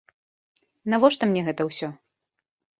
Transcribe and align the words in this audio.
Навошта 0.95 1.23
мне 1.31 1.41
гэта 1.51 1.61
ўсё? 1.71 1.87